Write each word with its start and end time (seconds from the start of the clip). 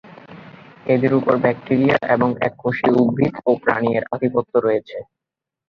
এদের 0.85 1.11
উপর 1.19 1.33
ব্যাকটিরিয়া, 1.43 1.97
এবং 2.15 2.29
এককোষী 2.47 2.87
উদ্ভিদ 3.01 3.33
ও 3.45 3.61
প্রাণী 3.63 3.89
এর 3.97 4.05
আধিপত্য 4.15 4.53
রয়েছে। 4.57 4.97